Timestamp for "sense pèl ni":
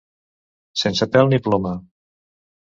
0.83-1.41